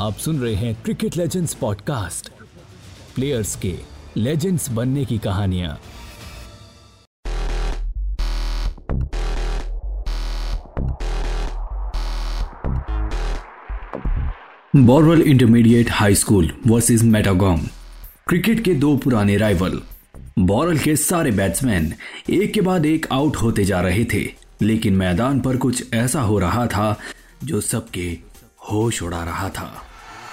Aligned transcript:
आप 0.00 0.14
सुन 0.14 0.38
रहे 0.38 0.54
हैं 0.54 0.82
क्रिकेट 0.84 1.16
लेजेंड्स 1.16 1.54
पॉडकास्ट 1.54 2.28
प्लेयर्स 3.14 3.56
के 3.56 3.78
लेजेंड्स 4.16 4.68
बनने 4.70 5.04
की 5.04 5.18
कहानियाँ। 5.18 5.80
Bowral 14.76 15.22
intermediate 15.22 15.90
high 15.90 16.14
school 16.14 16.52
versus 16.66 17.02
Mittagong 17.02 17.60
cricket 18.26 18.64
के 18.64 18.74
दो 18.74 18.96
पुराने 18.96 19.36
राइवल 19.36 19.82
बॉरल 20.38 20.78
के 20.78 20.96
सारे 20.96 21.30
बैट्समैन 21.30 21.94
एक 22.30 22.52
के 22.52 22.60
बाद 22.60 22.86
एक 22.86 23.06
आउट 23.12 23.36
होते 23.36 23.64
जा 23.64 23.80
रहे 23.80 24.04
थे, 24.04 24.32
लेकिन 24.62 24.96
मैदान 24.96 25.40
पर 25.40 25.56
कुछ 25.56 25.94
ऐसा 25.94 26.20
हो 26.20 26.38
रहा 26.38 26.66
था 26.66 26.98
जो 27.44 27.60
सबके 27.60 28.18
होश 28.72 29.02
उड़ा 29.02 29.24
रहा 29.24 29.48
था। 29.48 29.82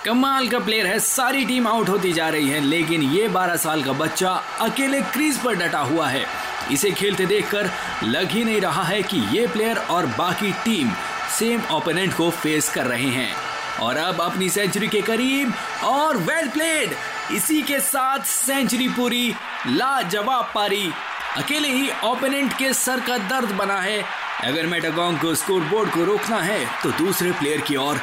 कमाल 0.06 0.48
का 0.48 0.60
प्लेयर 0.60 0.88
है, 0.88 0.98
सारी 1.00 1.46
टीम 1.46 1.68
आउट 1.68 1.90
होती 1.90 2.12
जा 2.14 2.28
रही 2.30 2.50
है, 2.50 2.60
लेकिन 2.60 3.02
ये 3.02 3.28
12 3.28 3.56
साल 3.56 3.84
का 3.84 3.92
बच्चा 3.94 4.30
अकेले 4.62 5.02
क्रीज 5.02 5.38
पर 5.38 5.56
डटा 5.56 5.80
हुआ 5.82 6.08
है। 6.08 6.26
इसे 6.72 6.90
खेलते 6.92 7.26
देखकर 7.26 7.70
लग 8.04 8.32
ही 8.32 8.44
नहीं 8.44 8.60
रहा 8.62 8.84
है 8.84 9.02
कि 9.04 9.18
ये 9.38 9.46
प्लेयर 9.48 9.78
और 9.78 10.06
बाकी 10.18 10.52
टीम 10.66 10.92
सेम 11.38 11.62
ओपोनेंट 11.72 12.14
को 12.14 12.30
फेस 12.32 12.70
कर 12.70 12.86
रहे 12.86 13.10
हैं। 13.10 13.34
और 13.82 13.98
अब 13.98 14.20
अपनी 14.22 14.50
सेंचुरी 14.50 14.88
के 14.88 15.02
करीब 15.02 15.54
और 15.84 16.18
वेल 16.18 16.50
प्लेड 16.50 16.96
इसी 17.36 17.62
के 17.62 17.80
साथ 17.82 18.26
सेंचुरी 18.26 18.88
पूरी 18.90 19.34
लाजवाब 19.68 20.52
पारी। 20.56 20.90
अकेले 21.38 21.68
ही 21.68 21.90
ओपोनेंट 22.04 22.54
के 22.54 22.74
सर 22.74 23.00
का 23.00 23.18
दर्द 23.30 23.52
बना 23.52 23.80
है। 23.82 24.04
अगर 24.44 24.66
मेटागोंग 24.66 25.18
को 25.20 25.34
स्कोर 25.36 25.62
बोर्ड 25.64 25.90
को 25.90 26.04
रोकना 26.04 26.42
है 26.42 26.66
तो 26.84 26.92
दूसरे 26.98 27.32
प्लेयर 27.32 27.62
की 27.62 27.76
ओर 27.76 28.02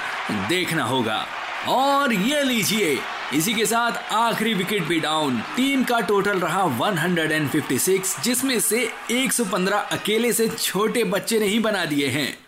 देखना 0.49 0.85
होगा। 0.85 1.25
और 1.69 2.13
ये 2.13 2.43
लीजिए, 2.43 2.99
इसी 3.35 3.55
के 3.55 3.67
साथ 3.67 4.13
आखिरी 4.13 4.55
विकेट 4.55 4.83
भी 4.83 5.01
डाउन 5.01 5.41
टीम 5.57 5.85
का 5.85 6.01
टोटल 6.01 6.39
रहा 6.41 6.63
156 6.63 8.25
जिसमें 8.25 8.61
से 8.61 8.89
115 9.11 9.79
अकेले 9.79 10.33
से 10.33 10.49
छोटे 10.49 11.05
बच्चे 11.05 11.39
ने 11.39 11.47
ही 11.47 11.59
बना 11.59 11.85
दिए 11.85 12.09
हैं। 12.09 12.39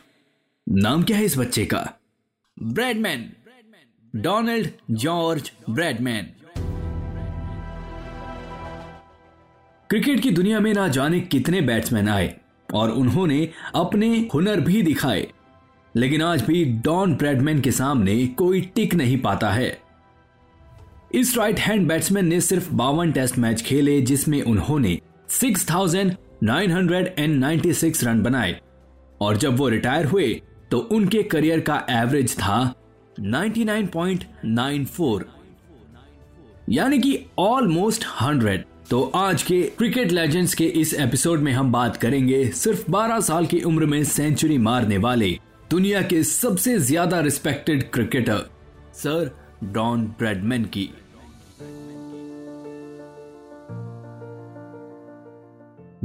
नाम 0.68 1.02
क्या 1.02 1.16
है 1.16 1.24
इस 1.24 1.38
बच्चे 1.38 1.64
का? 1.64 1.98
Bradman. 2.62 3.32
Donald 4.16 4.68
George 4.90 5.52
Bradman. 5.70 6.32
Cricket 9.90 10.20
की 10.20 10.30
दुनिया 10.30 10.60
में 10.60 10.74
ना 10.74 10.88
जाने 10.88 11.20
कितने 11.20 11.60
बैट्समैन 11.60 12.08
आए, 12.08 12.36
और 12.74 12.90
उन्होंने 12.90 13.48
अपने 13.74 14.28
हुनर 14.34 14.60
भी 14.60 14.82
दिखाए। 14.82 15.32
लेकिन 15.96 16.22
आज 16.22 16.42
भी 16.42 16.64
डॉन 16.64 17.14
ब्रेडमैन 17.14 17.60
के 17.60 17.70
सामने 17.70 18.26
कोई 18.26 18.60
टिक 18.60 18.94
नहीं 18.94 19.18
पाता 19.18 19.50
है। 19.50 19.78
इस 21.14 21.38
राइट 21.38 21.58
हैंड 21.58 21.88
बैट्समैन 21.88 22.26
ने 22.26 22.40
सिर्फ़ 22.40 22.72
बावन 22.72 23.12
टेस्ट 23.12 23.38
मैच 23.38 23.62
खेले 23.62 24.00
जिसमें 24.00 24.42
उन्होंने 24.42 25.00
6,996 25.28 28.04
रन 28.04 28.22
बनाए। 28.22 28.60
और 29.20 29.36
जब 29.36 29.56
वो 29.56 29.68
रिटायर 29.68 30.06
हुए 30.06 30.42
तो 30.70 30.78
उनके 30.78 31.22
करियर 31.22 31.60
का 31.60 31.86
एवरेज 31.90 32.36
था 32.36 32.74
99.94 33.20 35.22
यानी 36.68 36.98
कि 36.98 37.20
ऑलमोस्ट 37.38 38.04
100 38.22 38.58
तो 38.90 39.12
आज 39.14 39.42
के 39.42 39.62
क्रिकेट 39.62 40.12
लेजेंड्स 40.12 40.54
के 40.54 40.64
इस 40.64 40.94
एपिसोड 40.94 41.38
में 41.38 41.52
हम 41.52 41.72
बात 41.72 41.96
करेंगे 41.96 42.48
सिर्फ़ 42.48 42.90
12 42.90 43.20
साल 43.20 43.46
की 43.46 43.60
उम्र 43.60 43.86
में 43.86 44.04
सेंचुरी 44.04 44.58
मारने 44.58 44.98
वाले 44.98 45.38
दुनिया 45.72 46.00
के 46.02 46.22
सबसे 46.22 46.78
ज़्यादा 46.78 47.18
respected 47.20 47.82
cricketer 47.92 48.40
sir 48.94 49.30
Don 49.64 50.04
Bradman 50.18 50.64
की। 50.76 50.84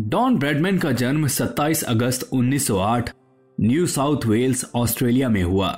डॉन 0.10 0.38
ब्रेडमैन 0.38 0.78
का 0.78 0.92
जन्म 0.92 1.28
27 1.28 1.84
अगस्त 1.84 2.30
1908 2.34 3.10
न्यू 3.58 3.88
साउथ 3.88 4.26
वेल्स, 4.26 4.66
ऑस्ट्रेलिया 4.76 5.30
में 5.30 5.44
हुआ। 5.44 5.78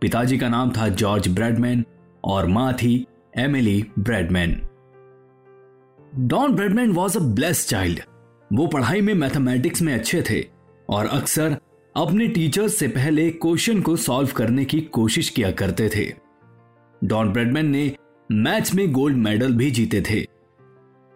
पिताजी 0.00 0.38
का 0.38 0.48
नाम 0.48 0.72
था 0.72 0.88
जॉर्ज 0.96 1.28
ब्रेडमैन 1.28 1.84
और 2.24 2.46
माँ 2.48 2.72
थी 2.72 2.94
Emily 3.38 3.84
Bradman. 3.98 4.60
Don 6.28 6.56
Bradman 6.56 6.92
was 6.92 7.18
a 7.18 7.22
bless 7.32 7.66
child. 7.68 8.00
वो 8.50 8.66
पढ़ाई 8.66 9.00
में 9.00 9.14
मैथमेटिक्स 9.14 9.82
में 9.82 9.94
अच्छे 9.94 10.22
थे 10.30 10.44
और 10.88 11.06
अक्सर 11.06 11.56
अपने 11.96 12.28
टीचर्स 12.28 12.74
से 12.74 12.88
पहले 12.88 13.30
क्वेश्चन 13.30 13.80
को 13.82 13.96
सॉल्व 13.96 14.28
करने 14.36 14.64
की 14.64 14.80
कोशिश 14.80 15.28
किया 15.28 15.50
करते 15.50 15.88
थे। 15.88 16.14
डॉन 17.04 17.32
ब्रेडमैन 17.32 17.66
ने 17.66 17.96
मैथ्स 18.32 18.74
में 18.74 18.92
गोल्ड 18.92 19.16
मेडल 19.16 19.52
भी 19.52 19.70
जीते 19.70 20.02
थे। 20.10 20.26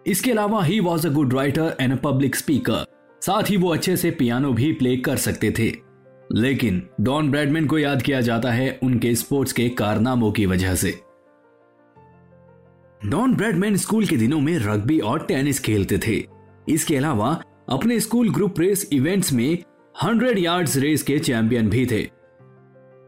इसके 0.07 0.31
अलावा 0.31 0.63
he 0.63 0.79
was 0.79 1.07
a 1.07 1.11
good 1.11 1.33
writer 1.33 1.75
and 1.79 1.93
a 1.93 1.95
public 1.95 2.35
speaker 2.35 2.85
साथ 3.21 3.43
ही 3.49 3.57
वो 3.57 3.73
अच्छे 3.73 3.97
से 3.97 4.11
पियानो 4.11 4.53
भी 4.53 4.73
प्ले 4.73 4.97
कर 4.97 5.15
सकते 5.15 5.51
थे। 5.51 5.73
लेकिन 6.31 6.89
डॉन 7.01 7.31
ब्रैडमैन 7.31 7.67
को 7.67 7.77
याद 7.77 8.01
किया 8.01 8.21
जाता 8.21 8.51
है 8.51 8.79
उनके 8.83 9.15
स्पोर्ट्स 9.15 9.53
के 9.53 9.69
कारनामों 9.69 10.31
की 10.31 10.45
वजह 10.45 10.75
से। 10.75 10.99
डॉन 13.05 13.35
ब्रैडमैन 13.35 13.75
स्कूल 13.75 14.05
के 14.05 14.17
दिनों 14.17 14.39
में 14.39 14.57
रग्बी 14.57 14.99
और 14.99 15.25
टेनिस 15.25 15.59
खेलते 15.59 15.97
थे। 15.97 16.27
इसके 16.69 16.97
अलावा 16.97 17.43
अपने 17.69 17.99
स्कूल 17.99 18.33
ग्रुप 18.33 18.59
रेस 18.59 18.89
इवेंट्स 18.91 19.33
में 19.33 19.63
100 19.95 20.37
यार्ड्स 20.37 20.75
रेस 20.77 21.03
के 21.03 21.17
चैंपियन 21.19 21.69
भी 21.69 21.85
थे। 21.85 22.01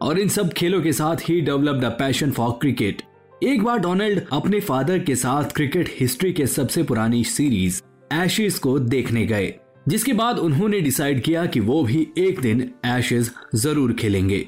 और 0.02 0.20
इन 0.20 0.30
सब 0.30 0.52
खेलों 0.54 0.82
के 0.82 0.92
साथ 0.94 1.18
ही 1.22 1.40
developed 1.42 1.84
a 1.86 1.90
passion 1.90 2.32
for 2.32 2.52
cricket 2.52 3.02
एक 3.44 3.64
बार 3.64 3.80
डोनाल्ड 3.80 4.22
अपने 4.34 4.60
फादर 4.60 5.00
के 5.00 5.16
साथ 5.16 5.52
क्रिकेट 5.52 5.90
हिस्ट्री 6.00 6.32
के 6.34 6.46
सबसे 6.48 6.84
पुरानी 6.84 7.24
सीरीज़ 7.24 7.82
एशेज 8.14 8.60
को 8.60 8.78
देखने 8.80 9.26
गए, 9.26 9.54
जिसके 9.88 10.14
बाद 10.14 10.40
उन्होंने 10.40 10.80
डिसाइड 10.82 11.22
किया 11.24 11.46
कि 11.46 11.60
वो 11.60 11.82
भी 11.84 12.08
एक 12.18 12.40
दिन 12.42 12.70
एशेज 12.86 13.32
ज़रूर 13.56 13.94
खेलेंगे। 13.94 14.40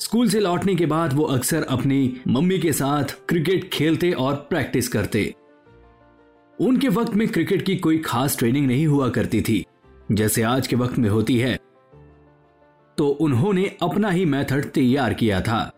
स्कूल 0.00 0.28
से 0.28 0.40
लौटने 0.40 0.74
के 0.74 0.86
बाद 0.86 1.12
वो 1.12 1.24
अक्सर 1.36 1.62
अपनी 1.62 2.20
मम्मी 2.28 2.58
के 2.58 2.72
साथ 2.72 3.16
क्रिकेट 3.28 3.70
खेलते 3.72 4.12
और 4.12 4.34
प्रैक्टिस 4.50 4.88
करते। 4.88 5.32
उनके 6.58 6.88
वक्त 6.88 7.14
में 7.14 7.26
क्रिकेट 7.28 7.62
की 7.62 7.76
कोई 7.76 7.98
खास 7.98 8.38
ट्रेनिंग 8.38 8.66
नहीं 8.66 8.86
हुआ 8.86 9.08
करती 9.10 9.40
थी। 9.40 9.64
जैसे 10.12 10.42
आज 10.42 10.66
के 10.66 10.76
वक्त 10.76 10.98
में 10.98 11.08
होती 11.08 11.38
है। 11.38 11.58
तो 12.98 13.08
उन्होंने 13.08 13.76
अपना 13.82 14.10
ही 14.10 14.24
मेथड 14.24 14.64
तैयार 14.64 15.14
किया 15.14 15.40
था। 15.40 15.72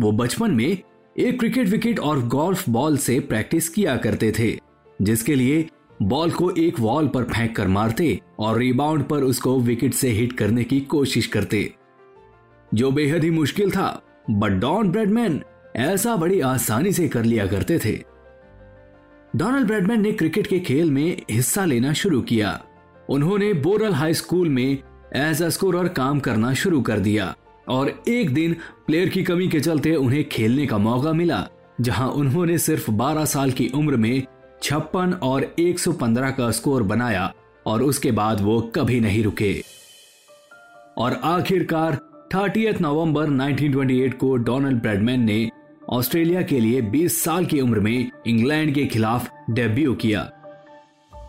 वो 0.00 0.12
बचपन 0.12 0.50
में 0.50 0.78
एक 1.18 1.38
क्रिकेट 1.38 1.68
विकेट 1.68 1.98
और 1.98 2.26
गोल्फ 2.26 2.68
बॉल 2.68 2.96
से 2.96 3.20
प्रैक्टिस 3.20 3.68
किया 3.68 3.96
करते 3.96 4.32
थे, 4.38 4.60
जिसके 5.02 5.34
लिए 5.34 5.68
बॉल 6.02 6.30
को 6.30 6.50
एक 6.50 6.80
वॉल 6.80 7.08
पर 7.08 7.22
फेंक 7.22 7.56
कर 7.56 7.68
मारते 7.68 8.20
और 8.38 8.58
रिबाउंड 8.58 9.04
पर 9.04 9.22
उसको 9.22 9.60
विकेट 9.60 9.94
से 9.94 10.08
हिट 10.08 10.32
करने 10.32 10.64
की 10.64 10.80
कोशिश 10.80 11.26
करते। 11.26 11.74
जो 12.74 12.90
बेहद 12.90 13.24
ही 13.24 13.30
मुश्किल 13.30 13.70
था 13.70 14.02
बट 14.30 14.50
डॉन 14.50 14.90
ब्रेडमैन 14.90 15.42
ऐसा 15.76 16.16
बड़ी 16.16 16.40
आसानी 16.40 16.92
से 16.92 17.08
कर 17.08 17.24
लिया 17.24 17.46
करते 17.46 17.78
थे। 17.78 18.04
डोनाल्ड 19.36 19.66
ब्रेडमैन 19.66 20.00
ने 20.00 20.12
क्रिकेट 20.12 20.46
के 20.46 20.60
खेल 20.60 20.90
में 20.90 21.22
हिस्सा 21.30 21.64
लेना 21.64 21.92
शुरू 21.92 22.22
किया। 22.22 22.64
उन्होंने 23.10 23.52
बोरल 23.52 23.92
हाई 23.92 24.14
स्कूल 24.14 24.48
में 24.48 24.78
एज 25.16 25.42
अ 25.42 25.48
स्कोरर 25.48 25.88
काम 25.88 26.20
करना 26.20 26.54
शुरू 26.54 26.80
कर 26.80 26.98
दिया 26.98 27.34
और 27.68 28.02
एक 28.08 28.34
दिन 28.34 28.56
प्लेयर 28.86 29.08
की 29.08 29.22
कमी 29.22 29.48
के 29.48 29.60
चलते 29.60 29.94
उन्हें 29.94 30.28
खेलने 30.28 30.66
का 30.66 30.78
मौका 30.78 31.12
मिला, 31.12 31.48
जहाँ 31.80 32.08
उन्होंने 32.08 32.58
सिर्फ़ 32.58 32.90
12 32.90 33.24
साल 33.24 33.50
की 33.50 33.68
उम्र 33.74 33.96
में 33.96 34.22
छप्पन 34.62 35.12
और 35.12 35.54
115 35.58 36.30
का 36.30 36.50
स्कोर 36.50 36.82
बनाया 36.82 37.32
और 37.66 37.82
उसके 37.82 38.10
बाद 38.10 38.40
वो 38.40 38.60
कभी 38.60 39.00
नहीं 39.00 39.24
रुके। 39.24 39.62
और 40.98 41.20
आखिरकार 41.24 41.98
30 42.34 42.80
नवंबर 42.80 43.30
1928 43.30 44.14
को 44.14 44.36
डोनाल्ड 44.36 44.82
ब्रेडमैन 44.82 45.20
ने 45.20 45.50
ऑस्ट्रेलिया 45.88 46.42
के 46.42 46.60
लिए 46.60 46.82
20 46.82 47.22
साल 47.24 47.46
की 47.46 47.60
उम्र 47.60 47.80
में 47.80 48.10
इंग्लैंड 48.26 48.74
के 48.74 48.86
खिलाफ 48.86 49.30
डेब्यू 49.50 49.94
किया। 49.94 50.30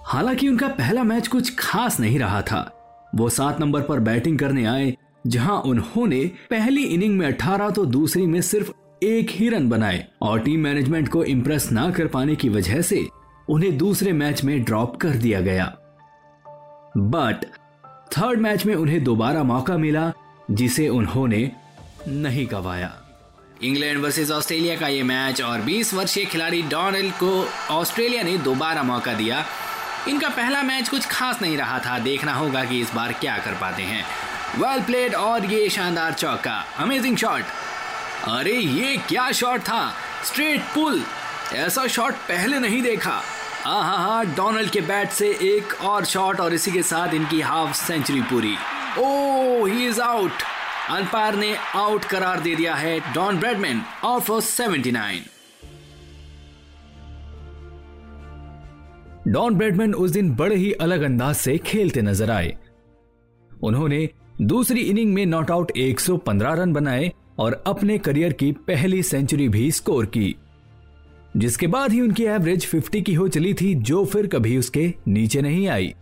हालाँकि 0.06 0.48
उनका 0.48 0.68
पहला 0.68 1.04
मैच 1.04 1.28
कुछ 1.28 1.56
खास 1.60 2.00
नहीं 2.00 2.20
रहा 2.20 2.42
था। 2.42 2.78
वो 3.16 3.30
सात 3.30 3.60
नंबर 3.60 3.82
पर 3.82 4.00
बैटिंग 4.00 4.40
करने 4.40 4.66
आए, 4.66 4.98
जहाँ 5.28 5.62
उन्होंने 5.62 6.32
पहली 6.50 6.84
इनिंग 6.84 7.18
में 7.18 7.28
18 7.28 7.70
तो 7.70 7.86
दूसरी 7.86 8.26
में 8.26 8.42
सिर्फ़ 8.42 8.72
एक 9.04 9.30
ही 9.30 9.50
रन 9.50 9.70
बनाए 9.70 10.08
और 10.22 10.40
टीम 10.40 10.60
मैनेजमेंट 10.60 11.08
को 11.08 11.24
इम्प्रेस 11.24 11.72
ना 11.72 11.92
कर 11.92 12.08
पाने 12.08 12.36
की 12.36 12.50
वजह 12.50 12.82
से 12.82 13.08
उन्हें 13.50 13.78
दूसरे 13.78 14.12
मैच 14.12 14.44
में 14.44 14.64
ड्रॉप 14.64 14.98
कर 14.98 15.10
दिया 15.10 15.42
गया। 15.42 15.66
बट 16.98 17.46
थर्ड 18.18 18.40
मैच 18.40 18.66
में 18.66 18.76
उन्हें 18.76 19.04
दोबारा 19.04 19.44
मौका 19.44 19.78
मिला, 19.78 20.12
जिसे 20.52 20.90
उन्होंने 20.90 21.52
नहीं 22.08 22.48
गवाया। 22.52 22.94
इंग्लैंड 23.64 24.02
वर्सेस 24.02 24.32
ऑस्ट्रेलिया 24.32 24.76
का 24.76 24.88
ये 24.88 25.04
मैच 25.04 25.42
और 25.42 25.62
20 25.62 25.94
वर्षीय 25.94 26.26
खिलाड़ी 26.26 26.62
डोनाल्ड 26.62 27.12
को 27.12 27.48
ऑस्ट्रेलिया 27.72 28.24
ने 28.24 28.38
दोबारा 28.38 28.84
मौका 28.84 29.14
दिया। 29.14 29.46
इनका 30.08 30.30
पहला 30.30 30.62
मैच 30.64 30.90
कुछ 30.90 31.06
खास 31.06 31.42
नहीं 31.42 31.58
रहा 31.58 31.80
था। 31.80 31.98
देखना 32.00 32.34
होगा 32.34 32.64
कि 32.64 32.80
इस 32.82 32.94
बार 32.94 33.12
क्या 33.14 33.38
कर 33.38 33.54
पाते 33.54 33.84
हैं। 33.84 34.06
वेल 34.58 34.82
प्लेड 34.84 35.16
और 35.16 35.46
ये 35.46 35.70
शानदार 35.70 36.14
चौका 36.14 36.56
अमेजिंग 36.78 37.18
शॉट 37.18 37.44
अरे, 38.30 38.54
ये 38.54 38.98
क्या 39.10 39.32
शॉट 39.32 39.62
था? 39.62 39.94
स्ट्रेट 40.26 40.62
पुल 40.74 41.02
ऐसा 41.54 41.86
शॉट 41.88 42.14
पहले 42.28 42.60
नहीं 42.60 42.82
देखा। 42.82 43.22
हाँ 43.64 43.84
हाँ 43.84 44.26
डोनाल्ड 44.26 44.70
के 44.70 44.82
बैट 44.82 45.10
से 45.10 45.28
एक 45.44 45.74
और 45.82 46.06
शॉट 46.06 46.40
और 46.40 46.54
इसी 46.54 46.72
के 46.72 46.84
साथ 46.84 47.14
इनकी 47.14 47.42
हाफ़ 47.42 47.74
सेंचुरी 47.78 48.22
पूरी। 48.22 48.56
Oh 48.98 49.66
he 49.66 49.88
is 49.88 50.02
out 50.02 50.44
umpire 50.90 51.36
ने 51.36 51.56
आउट 51.76 52.06
करार 52.06 52.40
दे 52.40 52.56
दिया 52.56 52.76
है 52.76 53.00
Don 53.14 53.38
Bradman 53.40 53.82
out 54.04 54.22
for 54.22 54.42
79 54.42 55.22
Don 59.32 59.56
Bradman 59.56 59.94
उस 59.94 60.12
दिन 60.12 60.34
बड़े 60.36 60.56
ही 60.56 60.72
अलग 60.74 61.02
अंदाज 61.02 61.36
से 61.36 61.58
खेलते 61.58 62.02
नज़र 62.02 62.32
आए। 62.32 62.56
उन्होंने 63.52 64.08
दूसरी 64.42 64.82
इनिंग 64.82 65.14
में 65.14 65.26
नॉट 65.26 65.52
आउट 65.52 65.72
115 65.78 66.54
रन 66.54 66.74
बनाए 66.74 67.12
और 67.40 67.64
अपने 67.68 67.98
करियर 67.98 68.34
की 68.34 68.52
पहली 68.68 69.02
सेंचुरी 69.04 69.48
भी 69.50 69.72
स्कोर 69.72 70.06
की, 70.06 70.36
जिसके 71.38 71.68
बाद 71.68 71.92
ही 71.92 72.02
उनकी 72.02 72.24
एवरेज 72.26 72.66
50 72.66 73.02
की 73.02 73.14
हो 73.14 73.28
चली 73.28 73.54
थी, 73.54 73.74
जो 73.76 74.04
फिर 74.06 74.28
कभी 74.28 74.58
उसके 74.58 74.94
नीचे 75.08 75.42
नहीं 75.42 75.68
आई। 75.68 75.94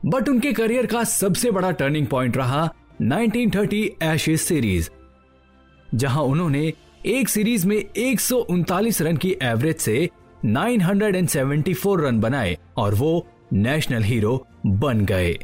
बट 0.00 0.28
उनके 0.28 0.52
करियर 0.52 0.86
का 0.86 1.04
सबसे 1.04 1.50
बड़ा 1.50 1.70
टर्निंग 1.70 2.06
पॉइंट 2.06 2.36
रहा 2.36 2.68
1930 3.02 3.88
एशेज 4.02 4.40
सीरीज़, 4.40 4.90
जहाँ 5.94 6.22
उन्होंने 6.22 6.72
एक 7.06 7.28
सीरीज़ 7.28 7.66
में 7.66 7.76
एक 7.76 8.20
सौ 8.20 8.36
उनतालीस 8.36 9.02
रन 9.02 9.16
की 9.16 9.36
एवरेज 9.42 9.76
से 9.76 10.08
974 10.44 12.00
रन 12.00 12.20
बनाए 12.20 12.56
और 12.76 12.94
वो 12.94 13.26
नेशनल 13.52 14.02
हीरो 14.02 14.46
बन 14.66 15.04
गए। 15.04 15.38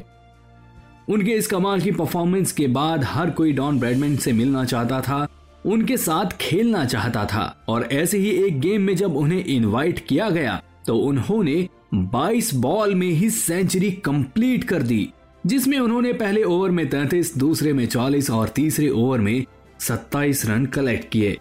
उनके 1.08 1.32
इस 1.32 1.46
कमाल 1.46 1.80
की 1.80 1.90
परफॉर्मेंस 1.92 2.52
के 2.52 2.66
बाद 2.66 3.04
हर 3.04 3.30
कोई 3.30 3.52
डॉन 3.52 3.78
ब्रैडमैन 3.80 4.16
से 4.16 4.32
मिलना 4.32 4.64
चाहता 4.64 5.00
था, 5.00 5.26
उनके 5.66 5.96
साथ 5.96 6.36
खेलना 6.40 6.84
चाहता 6.84 7.24
था 7.24 7.64
और 7.68 7.88
ऐसे 7.92 8.18
ही 8.18 8.30
एक 8.46 8.60
गेम 8.60 8.82
में 8.82 8.94
जब 8.96 9.16
उन्हें 9.16 9.44
इनवाइट 9.44 9.98
किया 10.08 10.30
गया 10.30 10.60
तो 10.86 10.96
उन्होंने 10.98 11.68
22 11.94 12.54
बॉल 12.54 12.94
में 12.94 13.06
ही 13.06 13.30
सेंचुरी 13.30 13.90
कंप्लीट 14.04 14.64
कर 14.64 14.82
दी, 14.82 15.08
जिसमें 15.46 15.78
उन्होंने 15.78 16.12
पहले 16.12 16.42
ओवर 16.42 16.70
में 16.70 16.88
तैतीस, 16.90 17.36
दूसरे 17.38 17.72
में 17.72 17.86
40 17.86 18.30
और 18.30 18.48
तीसरे 18.48 18.88
ओवर 18.88 19.20
में 19.20 19.44
27 19.80 20.44
रन 20.46 20.66
कलेक्ट 20.66 21.08
किए। 21.08 21.36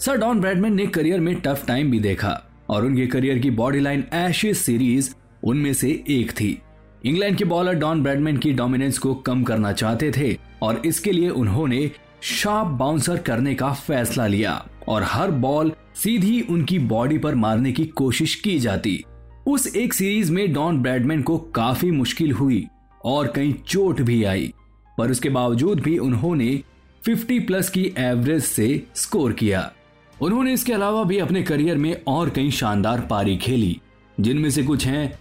सर 0.00 0.16
डॉन 0.16 0.38
ब्रैडमैन 0.40 0.74
ने 0.74 0.86
करियर 0.86 1.20
में 1.20 1.34
टफ 1.40 1.64
टाइम 1.66 1.90
भी 1.90 1.98
देखा 2.00 2.30
और 2.68 2.84
उनके 2.84 3.06
करियर 3.06 3.38
की 3.38 3.50
बॉडी 3.50 3.80
लाइन 3.80 4.04
एशेज 4.14 4.56
सीरीज़ 4.56 5.10
उनमें 5.44 5.72
से 5.72 5.88
एक 6.08 6.30
थी। 6.30 6.60
इंग्लैंड 7.04 7.36
के 7.36 7.44
बॉलर 7.44 7.74
डॉन 7.74 8.02
ब्रैडमैन 8.02 8.36
की 8.36 8.52
डोमिनेंस 8.52 8.98
को 8.98 9.14
कम 9.14 9.42
करना 9.42 9.72
चाहते 9.72 10.10
थे 10.16 10.36
और 10.62 10.80
इसके 10.86 11.12
लिए 11.12 11.28
उन्होंने 11.28 11.90
शार्प 12.22 12.68
बाउंसर 12.68 13.16
करने 13.16 13.54
का 13.54 13.72
फैसला 13.72 14.26
लिया 14.26 14.54
और 14.88 15.02
हर 15.02 15.30
बॉल 15.30 15.72
सीधी 15.94 16.40
उनकी 16.40 16.78
बॉडी 16.78 17.18
पर 17.18 17.34
मारने 17.34 17.72
की 17.72 17.84
कोशिश 17.84 18.34
की 18.34 18.58
जाती। 18.58 19.02
उस 19.46 19.66
एक 19.76 19.94
सीरीज़ 19.94 20.32
में 20.32 20.52
डॉन 20.52 20.78
ब्रैडमैन 20.82 21.22
को 21.22 21.36
काफ़ी 21.54 21.90
मुश्किल 21.90 22.32
हुई 22.32 22.66
और 23.04 23.32
कई 23.36 23.52
चोट 23.66 24.00
भी 24.00 24.22
आई, 24.24 24.52
पर 24.98 25.10
उसके 25.10 25.28
बावजूद 25.28 25.80
भी 25.80 25.98
उन्होंने 25.98 26.62
50 27.02 27.38
प्लस 27.40 27.68
की 27.68 27.84
एवरेज 27.98 28.42
से 28.42 28.82
स्कोर 28.94 29.32
किया। 29.32 29.72
उन्होंने 30.22 30.52
इसके 30.52 30.72
अलावा 30.72 31.02
भी 31.04 31.18
अपने 31.18 31.42
करियर 31.42 31.76
में 31.76 31.96
और 32.08 32.30
कई 32.30 32.50
शानदार 32.50 33.00
पारी 33.00 33.36
खेली, 33.36 33.80
जिनमें 34.20 34.50
से 34.50 34.62
कुछ 34.62 34.86
हैं 34.86 35.18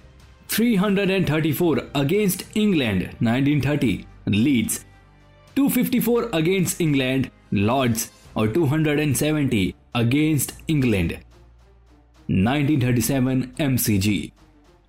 334 0.49 1.79
against 1.95 2.57
England 2.57 3.07
1930 3.23 3.97
Leeds 4.27 4.85
254 5.57 6.23
against 6.33 6.81
England 6.81 7.27
Lord's 7.53 8.11
और 8.37 8.53
270 8.53 9.73
अगेंस्ट 9.95 10.53
इंग्लैंड 10.69 11.13
1937 12.29 13.43
एमसीजी 13.61 14.31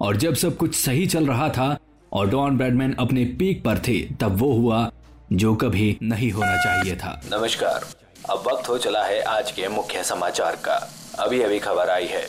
और 0.00 0.16
जब 0.16 0.34
सब 0.34 0.56
कुछ 0.56 0.74
सही 0.74 1.06
चल 1.06 1.26
रहा 1.26 1.48
था 1.48 1.78
और 2.12 2.30
डॉन 2.30 2.56
ब्रैडमैन 2.56 2.92
अपने 2.92 3.24
पीक 3.24 3.64
पर 3.64 3.78
थे, 3.78 3.98
तब 4.20 4.36
वो 4.36 4.52
हुआ 4.52 4.92
जो 5.32 5.54
कभी 5.54 5.98
नहीं 6.02 6.30
होना 6.30 6.56
चाहिए 6.64 6.96
था। 6.96 7.20
नमस्कार। 7.32 7.99
अब 8.24 8.42
वक्त 8.46 8.68
हो 8.68 8.76
चला 8.78 9.02
है 9.04 9.20
आज 9.28 9.50
के 9.50 9.68
मुख्य 9.68 10.02
समाचार 10.04 10.56
का। 10.64 10.74
अभी 11.18 11.40
अभी 11.42 11.58
खबर 11.58 11.90
आई 11.90 12.06
है। 12.06 12.22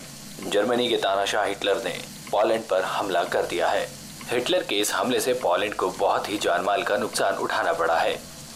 जर्मनी 0.50 0.88
के 0.90 0.98
तानाशाह 0.98 1.44
हिटलर 1.46 1.84
ने 1.84 1.94
पोलैंड 2.32 2.64
पर 2.64 2.82
हमला 2.84 3.24
कर 3.24 3.46
दिया 3.46 3.68
है। 3.68 3.86
हिटलर 4.32 4.64
के 4.64 4.76
इस 4.76 4.94
हमले 4.94 5.20
से 5.20 5.34
पोलैंड 5.34 5.74
को 5.74 5.90
बहुत 6.00 6.30
ही 6.30 6.38
जानमाल 6.38 6.84
का 6.84 6.98
नुकसान 6.98 7.36
उठाना 7.36 7.74
पड़ा 7.74 8.00
है। 8.00 8.16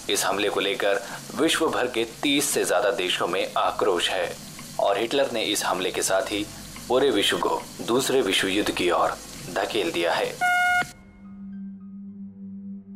इस 0.10 0.26
हमले 0.26 0.50
को 0.50 0.60
लेकर 0.60 1.02
विश्व 1.40 1.68
भर 1.68 1.88
के 1.88 2.06
30 2.24 2.50
से 2.50 2.64
ज़्यादा 2.64 2.92
देशों 2.94 3.28
में 3.28 3.46
आक्रोश 3.58 4.10
है। 4.10 4.32
और 4.80 4.98
हिटलर 4.98 5.32
ने 5.34 5.44
इस 5.44 5.66
हमले 5.66 5.92
के 5.92 6.02
साथ 6.02 6.32
ही 6.32 6.46
पूरे 6.88 7.10
विश्व 7.10 7.38
को 7.38 7.62
दूसरे 7.88 8.22
विश्व 8.22 8.48
युद्ध 8.48 8.72
की 8.72 8.90
ओर 8.92 9.18
धकेल 9.54 9.92
दिया 9.92 10.14
है। 10.14 10.34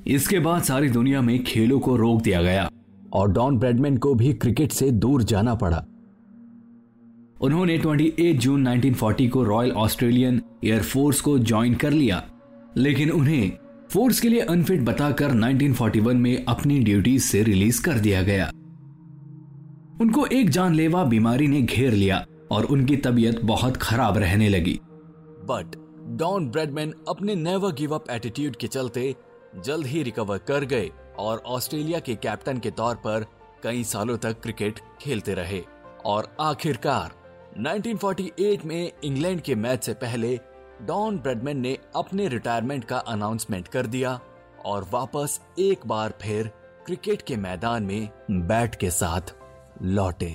इसके 0.08 0.40
बाद 0.40 0.64
सारी 0.64 0.90
दुनिया 0.90 1.22
में 1.22 1.44
खेलों 1.44 1.80
को 1.80 1.96
रोक 1.96 2.22
दिया 2.22 2.42
गया। 2.42 2.69
और 3.14 3.32
डॉन 3.32 3.58
ब्रेडमैन 3.58 3.98
को 3.98 4.14
भी 4.16 4.34
क्रिकेट 4.34 4.72
से 4.72 4.92
दूर 4.92 5.24
जाना 5.24 5.56
पड़ा। 5.56 5.86
उन्होंने 7.42 7.78
28 7.78 8.38
जून 8.38 8.68
1940 8.68 9.28
को 9.30 9.44
रॉयल 9.44 9.72
ऑस्ट्रेलियन 9.72 10.42
एयरफोर्स 10.66 11.22
को 11.22 11.40
ज्वाइन 11.40 11.74
कर 11.74 11.92
लिया, 11.92 12.24
लेकिन 12.78 13.12
उन्हें 13.12 13.52
फोर्स 13.90 14.20
के 14.20 14.30
लिए 14.30 14.40
अनफिट 14.40 14.82
बताकर 14.82 15.34
1941 15.34 16.16
में 16.16 16.46
अपनी 16.46 16.80
ड्यूटीज़ 16.80 17.24
से 17.24 17.44
रिलीज़ 17.44 17.84
कर 17.84 18.00
दिया 18.00 18.22
गया। 18.22 18.52
उनको 20.02 20.26
एक 20.26 20.50
जानलेवा 20.50 21.04
बीमारी 21.04 21.48
ने 21.48 21.62
घेर 21.62 21.94
लिया 21.94 22.26
और 22.52 22.66
उनकी 22.66 22.98
तबीयत 22.98 23.42
बहुत 23.44 23.78
खराब 23.78 24.18
रहने 24.18 24.50
लगी। 24.50 24.80
बट 25.44 25.76
डॉन 26.18 26.50
ब्रेडमैन 26.50 26.94
अपने 27.10 27.36
नेवर 27.36 27.72
गिव 27.72 27.96
अप 27.96 28.10
एटीट्यूड 28.12 28.56
के 28.56 28.68
चलते 28.68 29.16
जल्द 29.66 29.86
ही 29.86 30.04
रिकवर 30.04 30.38
कर 30.38 30.66
गए। 30.66 30.90
और 31.20 31.42
ऑस्ट्रेलिया 31.48 32.00
के 32.00 32.16
कैप्टन 32.16 32.60
के 32.60 32.72
तौर 32.72 32.96
पर 32.96 33.26
कई 33.64 33.84
सालों 33.84 34.18
तक 34.18 34.42
क्रिकेट 34.42 34.80
खेलते 35.02 35.34
रहे। 35.34 35.62
और 36.06 36.36
आखिरकार 36.40 37.12
1948 37.60 38.66
में 38.66 38.92
इंग्लैंड 39.04 39.42
के 39.42 39.56
मैच 39.56 39.84
से 39.84 39.94
पहले 39.94 40.40
डॉन 40.82 41.18
ब्रेडमैन 41.18 41.58
ने 41.58 41.78
अपने 41.96 42.28
रिटायरमेंट 42.28 42.86
का 42.86 42.98
अनाउंसमेंट 43.08 43.68
कर 43.68 43.88
दिया 43.88 44.20
और 44.66 44.88
वापस 44.92 45.40
एक 45.60 45.86
बार 45.88 46.14
फिर 46.22 46.52
क्रिकेट 46.86 47.22
के 47.22 47.36
मैदान 47.38 47.84
में 47.84 48.10
बैट 48.32 48.76
के 48.76 48.90
साथ 48.92 49.34
लौटे। 49.82 50.34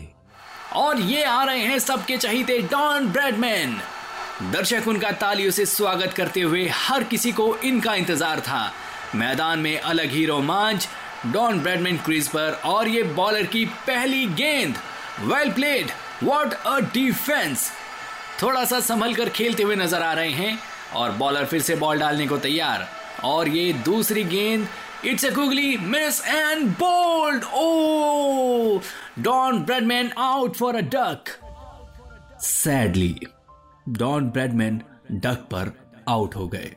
और 0.76 1.00
ये 1.00 1.24
आ 1.24 1.42
रहे 1.44 1.58
हैं 1.58 1.78
सबके 1.78 2.16
चहीते 2.16 2.58
डॉन 2.62 3.08
ब्रेडमैन। 3.08 3.76
दर्शक, 4.52 4.88
उनका 4.88 5.10
तालियों 5.12 5.50
से 5.50 5.66
स्वागत 5.66 6.12
करते 6.12 6.40
हुए 6.40 6.66
हर 6.68 7.04
किसी 7.04 7.32
को 7.32 7.54
इनका 7.56 7.94
इंतज़ार 7.94 8.40
था। 8.40 8.70
मैदान 9.14 9.58
में 9.58 9.78
अलग 9.78 10.10
ही 10.10 10.24
रोमांच। 10.26 10.88
डॉन 11.32 11.60
ब्रेडमैन 11.60 11.98
क्रीज 11.98 12.28
पर 12.28 12.60
और 12.64 12.88
ये 12.88 13.02
बॉलर 13.14 13.46
की 13.46 13.64
पहली 13.86 14.26
गेंद। 14.34 14.76
Well 15.22 15.52
played 15.52 15.90
what 16.22 16.54
a 16.54 16.78
defence 16.94 17.70
थोड़ा 18.42 18.64
सा 18.64 18.80
संभल 18.80 19.14
कर 19.14 19.28
खेलते 19.28 19.62
हुए 19.62 19.76
नज़र 19.76 20.02
आ 20.02 20.12
रहे 20.12 20.30
हैं 20.30 20.58
और 20.94 21.12
बॉलर 21.12 21.44
फिर 21.44 21.62
से 21.62 21.76
बॉल 21.76 21.98
डालने 21.98 22.26
को 22.26 22.38
तैयार। 22.38 22.88
और 23.24 23.48
ये 23.48 23.72
दूसरी 23.84 24.24
गेंद। 24.24 24.66
It's 25.04 25.24
a 25.24 25.30
miss 25.80 26.20
and 26.26 26.68
bowled 26.78 27.44
oh 27.54 28.80
Don 29.22 29.58
Bradman 29.60 30.10
out 30.18 30.56
for 30.56 30.76
a 30.76 30.80
duck 30.94 31.30
sadly 32.42 33.16
Don 33.88 34.30
Bradman 34.30 34.82
duck 35.12 35.46
पर 35.50 35.72
आउट 36.08 36.36
हो 36.36 36.46
गए। 36.48 36.74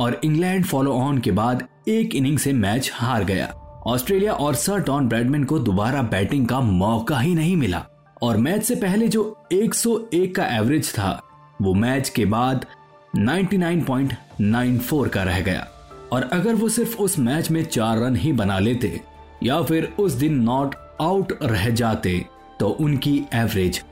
और 0.00 0.20
इंग्लैंड 0.24 0.64
फॉलो 0.64 0.92
ऑन 0.92 1.18
के 1.18 1.30
बाद 1.30 1.62
एक 1.88 2.14
इनिंग 2.14 2.38
से 2.38 2.52
मैच 2.52 2.90
हार 2.94 3.24
गया। 3.24 3.46
ऑस्ट्रेलिया 3.86 4.32
और 4.32 4.54
सर 4.54 4.78
डॉन 4.78 5.08
ब्रेडमैन 5.08 5.44
को 5.44 5.58
दोबारा 5.58 6.02
बैटिंग 6.02 6.46
का 6.48 6.60
मौका 6.60 7.18
ही 7.18 7.34
नहीं 7.34 7.56
मिला। 7.56 7.86
और 8.22 8.36
मैच 8.36 8.62
से 8.62 8.74
पहले 8.74 9.08
जो 9.08 9.48
101 9.52 10.34
का 10.34 10.46
एवरेज 10.46 10.92
था, 10.92 11.22
वो 11.62 11.74
मैच 11.74 12.08
के 12.08 12.24
बाद 12.24 12.66
99.94 13.16 15.08
का 15.08 15.22
रह 15.22 15.40
गया। 15.40 15.66
और 16.12 16.22
अगर 16.32 16.54
वो 16.54 16.68
सिर्फ़ 16.68 16.98
उस 16.98 17.18
मैच 17.18 17.50
में 17.50 17.64
चार 17.64 17.98
रन 17.98 18.16
ही 18.16 18.32
बना 18.32 18.58
लेते, 18.58 19.00
या 19.42 19.62
फिर 19.62 19.92
उस 19.98 20.12
दिन 20.12 20.34
नॉट 20.34 20.74
आउट 21.00 21.38
रह 21.42 21.70
जाते 21.70 22.26
तो 22.60 22.68
उनकी 22.68 23.22
एवरेज 23.34 23.82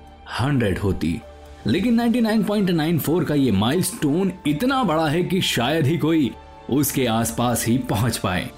100 0.40 0.82
होती। 0.82 1.20
लेकिन 1.68 2.00
99.94 2.00 3.24
का 3.24 3.34
ये 3.34 3.50
माइलस्टोन 3.50 4.32
इतना 4.46 4.82
बड़ा 4.82 5.08
है 5.08 5.22
कि 5.22 5.40
शायद 5.40 5.86
ही 5.86 5.98
कोई 5.98 6.30
उसके 6.70 7.06
आसपास 7.06 7.66
ही 7.66 7.78
पहुँच 7.78 8.16
पाए। 8.16 8.50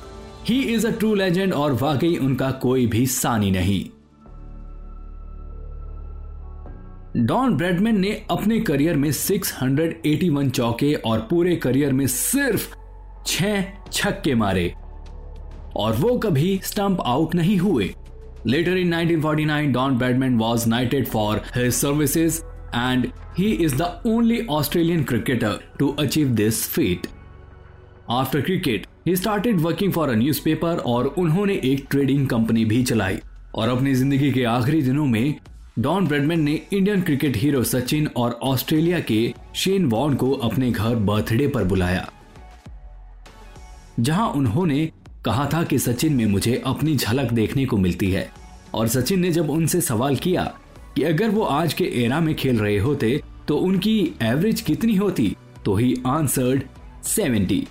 He 0.48 0.62
is 0.62 0.86
a 0.86 0.90
true 0.90 1.14
legend 1.14 1.52
और 1.52 1.72
वाकई 1.72 2.16
उनका 2.16 2.50
कोई 2.50 2.86
भी 2.86 3.06
सानी 3.06 3.50
नहीं। 3.50 3.90
डॉन 7.26 7.56
ब्रेडमैन 7.56 8.00
ने 8.00 8.22
अपने 8.30 8.60
करियर 8.60 8.96
में 8.96 9.12
681 9.12 10.50
चौके 10.50 10.94
और 10.94 11.18
पूरे 11.18 11.56
करियर 11.56 11.92
में 11.92 12.06
सिर्फ़ 12.06 12.74
छह 13.26 13.64
छक्के 13.92 14.34
मारे। 14.34 14.74
और 15.76 15.92
वो 15.92 16.18
कभी 16.18 16.60
स्टंप 16.64 17.00
आउट 17.00 17.34
नहीं 17.34 17.56
हुए। 17.56 17.94
Later 18.46 18.76
in 18.76 18.94
1949 18.94 19.72
Don 19.72 19.98
Bradman 19.98 20.38
was 20.38 20.68
knighted 20.68 21.06
for 21.06 21.42
his 21.56 21.72
services 21.72 22.42
and 22.74 23.06
he 23.38 23.50
is 23.54 23.74
the 23.74 23.82
only 24.06 24.40
Australian 24.50 25.02
cricketer 25.04 25.58
to 25.78 25.88
achieve 25.98 26.28
this 26.34 26.66
feat 26.68 27.06
after 28.10 28.40
cricket 28.40 28.86
he 29.06 29.16
started 29.16 29.60
working 29.60 29.92
for 29.92 30.08
a 30.08 30.14
newspaper 30.14 30.78
और 30.86 31.06
उन्होंने 31.18 31.60
एक 31.64 31.86
ट्रेडिंग 31.90 32.26
कंपनी 32.28 32.64
भी 32.64 32.82
चलाई। 32.82 33.18
और 33.54 33.68
अपनी 33.68 33.94
ज़िंदगी 33.94 34.30
के 34.32 34.44
आखिरी 34.44 34.82
दिनों 34.82 35.06
में, 35.06 35.34
डॉन 35.78 36.06
ब्रेडमैन 36.06 36.40
ने 36.40 36.60
इंडियन 36.72 37.02
क्रिकेट 37.02 37.36
हीरो 37.36 37.62
सचिन 37.64 38.06
और 38.16 38.38
ऑस्ट्रेलिया 38.42 39.00
के 39.00 39.34
शेन 39.54 39.86
वॉर्न 39.86 40.14
को 40.14 40.30
अपने 40.32 40.70
घर 40.70 40.94
बर्थडे 40.94 41.46
पर 41.46 41.64
बुलाया। 41.64 42.08
जहाँ 44.00 44.28
उन्होंने 44.30 44.88
कहा 45.24 45.48
था 45.54 45.62
कि 45.62 45.78
सचिन 45.78 46.12
में 46.12 46.26
मुझे 46.26 46.62
अपनी 46.66 46.96
झलक 46.96 47.32
देखने 47.32 47.66
को 47.66 47.76
मिलती 47.76 48.10
है। 48.10 48.30
और 48.74 48.88
सचिन 48.88 49.20
ने 49.20 49.32
जब 49.32 49.50
उनसे 49.50 49.80
सवाल 49.80 50.16
किया 50.16 50.52
कि 51.00 51.06
अगर 51.06 51.28
वो 51.28 51.42
आज 51.42 51.72
के 51.72 51.84
एरा 51.84 52.20
में 52.20 52.34
खेल 52.34 52.58
रहे 52.58 52.78
होते 52.78 53.22
तो 53.48 53.56
उनकी 53.56 54.12
एवरेज 54.22 54.60
कितनी 54.60 54.96
होती? 54.96 55.36
तो 55.64 55.74
ही 55.74 56.02
आंसर्ड 56.06 56.62
सेवेंटी। 57.04 57.68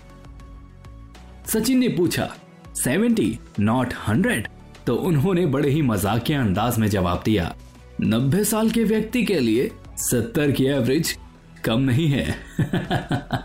सचिन 1.45 1.77
ने 1.77 1.88
पूछा, 1.88 2.36
सेवेंटी, 2.75 3.39
नॉट 3.59 3.93
हंड्रेड? 4.07 4.48
तो 4.88 4.95
उन्होंने 4.95 5.45
बड़े 5.45 5.69
ही 5.69 5.81
मजाकिया 5.81 6.41
अंदाज 6.41 6.77
में 6.77 6.88
जवाब 6.88 7.21
दिया, 7.25 7.55
नब्बे 8.01 8.43
साल 8.43 8.69
के 8.69 8.83
व्यक्ति 8.83 9.24
के 9.24 9.39
लिए 9.39 9.71
सत्तर 9.98 10.51
की 10.51 10.65
एवरेज 10.65 11.17
कम 11.65 11.79
नहीं 11.79 12.07
है। 12.07 12.36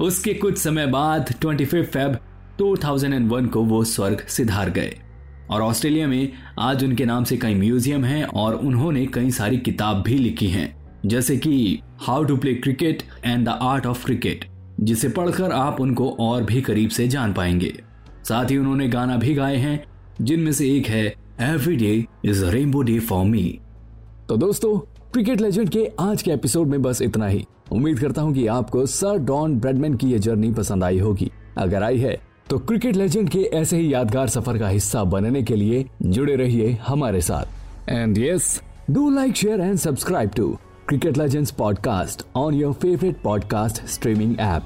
उसके 0.00 0.34
कुछ 0.34 0.58
समय 0.58 0.86
बाद 0.86 1.34
25 1.44 1.84
फेब 1.84 2.18
2001 2.58 3.48
को 3.48 3.64
वो 3.64 3.84
स्वर्ग 3.84 4.24
सिधार 4.28 4.70
गए। 4.70 4.98
और 5.50 5.62
ऑस्ट्रेलिया 5.62 6.06
में 6.06 6.32
आज 6.58 6.84
उनके 6.84 7.04
नाम 7.04 7.24
से 7.24 7.36
कई 7.36 7.54
म्यूज़ियम 7.54 8.04
हैं 8.04 8.24
और 8.24 8.54
उन्होंने 8.54 9.06
कई 9.06 9.30
सारी 9.30 9.58
किताब 9.58 10.02
भी 10.02 10.18
लिखी 10.18 10.48
हैं। 10.48 10.74
जैसे 11.06 11.36
कि 11.36 11.80
how 12.00 12.24
to 12.24 12.36
play 12.36 12.54
cricket 12.54 13.02
and 13.24 13.46
the 13.46 13.58
art 13.62 13.86
of 13.86 14.04
cricket 14.04 14.44
जिसे 14.80 15.08
पढ़कर 15.08 15.52
आप 15.52 15.80
उनको 15.80 16.10
और 16.20 16.42
भी 16.42 16.60
करीब 16.60 16.90
से 16.90 17.08
जान 17.08 17.32
पाएँगे। 17.32 17.72
साथ 18.24 18.50
ही 18.50 18.56
उन्होंने 18.56 18.88
गाना 18.88 19.16
भी 19.16 19.34
गाए 19.34 19.56
हैं, 19.56 19.82
जिनमें 20.20 20.52
से 20.52 20.70
एक 20.76 20.86
है 20.86 21.04
every 21.42 21.76
day 21.76 22.04
is 22.24 22.44
rainbow 22.44 22.82
day 22.82 22.98
for 23.00 23.24
me 23.26 23.58
तो 24.28 24.36
दोस्तों 24.36 24.78
क्रिकेट 25.12 25.40
लेजेंड 25.40 25.68
के 25.68 25.86
आज 26.00 26.22
के 26.22 26.30
एपिसोड 26.30 26.68
में 26.68 26.80
बस 26.82 27.02
इतना 27.02 27.26
ही। 27.26 27.44
उम्मीद 27.72 27.98
करता 27.98 28.22
हूँ 28.22 28.34
कि 28.34 28.46
आपको 28.46 28.84
सर 28.86 29.18
डॉन 29.18 29.58
ब्रेडमैन 29.60 29.94
की 29.94 30.10
यह 30.12 30.18
जर्नी 30.18 30.50
पसंद 30.52 30.84
आई 30.84 30.98
होगी। 30.98 31.30
अगर 31.58 31.82
आई 31.82 31.98
है 31.98 32.18
तो 32.50 32.58
क्रिकेट 32.58 32.96
लेजेंड 32.96 33.30
के 33.30 33.38
ऐसे 33.38 33.76
ही 33.76 33.94
यादगार 33.94 34.28
सफ़र 34.28 34.58
का 34.58 34.68
हिस्सा 34.68 35.04
बनने 35.04 35.42
के 35.42 35.56
लिए 35.56 35.86
जुड़े 36.02 36.36
रहिए 36.36 36.78
हमारे 36.86 37.20
साथ। 37.20 37.44
And 37.88 38.18
yes 38.18 38.62
do 38.90 39.10
like 39.10 39.36
share 39.36 39.60
and 39.60 39.76
subscribe 39.76 40.30
to 40.30 40.58
cricket 40.88 41.18
legends 41.18 41.50
podcast 41.50 42.26
on 42.36 42.54
your 42.54 42.72
favourite 42.72 43.22
podcast 43.22 43.86
streaming 43.86 44.40
app 44.40 44.62